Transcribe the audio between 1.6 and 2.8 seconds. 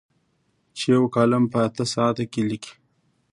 اته ساعته کې لیکي.